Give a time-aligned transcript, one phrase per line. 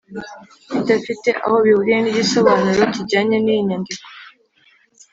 [0.73, 4.07] bidafite aho bihuriye n' igisobanuro kijyanye n' iyi nyandiko.